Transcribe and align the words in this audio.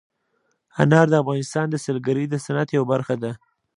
انار 0.81 1.07
د 1.09 1.13
افغانستان 1.23 1.65
د 1.69 1.75
سیلګرۍ 1.83 2.25
د 2.29 2.35
صنعت 2.45 2.69
یوه 2.77 2.87
برخه 2.93 3.15
ده. 3.23 3.31